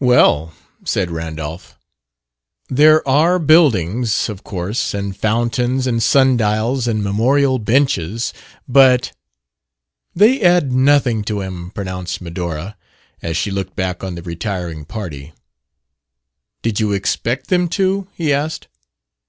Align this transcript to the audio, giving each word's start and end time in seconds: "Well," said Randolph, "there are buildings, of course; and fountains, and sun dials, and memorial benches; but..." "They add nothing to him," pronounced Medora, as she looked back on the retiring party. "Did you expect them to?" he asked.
"Well," 0.00 0.54
said 0.84 1.08
Randolph, 1.08 1.76
"there 2.68 3.06
are 3.06 3.38
buildings, 3.38 4.28
of 4.28 4.42
course; 4.42 4.92
and 4.92 5.16
fountains, 5.16 5.86
and 5.86 6.02
sun 6.02 6.36
dials, 6.36 6.88
and 6.88 7.00
memorial 7.00 7.60
benches; 7.60 8.32
but..." 8.66 9.12
"They 10.16 10.40
add 10.42 10.72
nothing 10.72 11.22
to 11.30 11.42
him," 11.42 11.70
pronounced 11.70 12.20
Medora, 12.20 12.76
as 13.22 13.36
she 13.36 13.52
looked 13.52 13.76
back 13.76 14.02
on 14.02 14.16
the 14.16 14.22
retiring 14.22 14.84
party. 14.84 15.32
"Did 16.60 16.80
you 16.80 16.90
expect 16.90 17.46
them 17.46 17.68
to?" 17.68 18.08
he 18.14 18.32
asked. 18.32 18.66